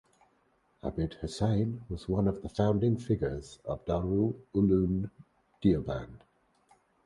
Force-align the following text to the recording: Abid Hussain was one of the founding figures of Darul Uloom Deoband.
Abid 0.83 1.13
Hussain 1.21 1.83
was 1.87 2.09
one 2.09 2.27
of 2.27 2.41
the 2.41 2.49
founding 2.49 2.97
figures 2.97 3.59
of 3.65 3.85
Darul 3.85 4.33
Uloom 4.55 5.11
Deoband. 5.63 6.21